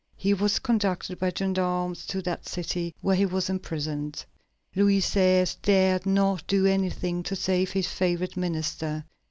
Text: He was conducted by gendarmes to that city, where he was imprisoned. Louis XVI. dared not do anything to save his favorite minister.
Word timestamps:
He 0.17 0.33
was 0.33 0.57
conducted 0.57 1.19
by 1.19 1.29
gendarmes 1.29 2.07
to 2.07 2.23
that 2.23 2.47
city, 2.47 2.95
where 3.01 3.15
he 3.15 3.27
was 3.27 3.51
imprisoned. 3.51 4.25
Louis 4.75 4.97
XVI. 4.97 5.55
dared 5.61 6.07
not 6.07 6.47
do 6.47 6.65
anything 6.65 7.21
to 7.21 7.35
save 7.35 7.69
his 7.73 7.85
favorite 7.85 8.35
minister. 8.35 9.05